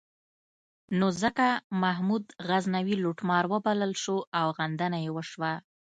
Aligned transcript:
نو 0.99 1.07
ځکه 1.21 1.47
محمود 1.83 2.23
غزنوي 2.47 2.95
لوټمار 3.03 3.43
وبلل 3.51 3.93
شو 4.03 4.17
او 4.39 4.45
غندنه 4.57 4.97
یې 5.05 5.09
وشوه. 5.15 5.53